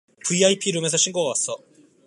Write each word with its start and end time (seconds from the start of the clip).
브이아이피룸에서 0.25 0.97
신고가 0.97 1.27
왔어 1.29 1.55